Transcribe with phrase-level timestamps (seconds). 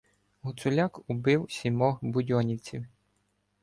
[0.43, 2.85] Гуцулякубив сімох будьонівців.